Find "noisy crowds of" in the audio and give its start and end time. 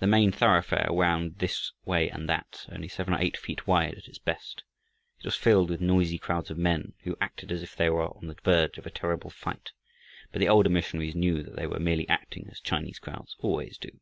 5.80-6.58